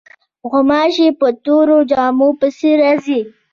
[0.49, 3.21] غوماشې په تورو جامو پسې راځي.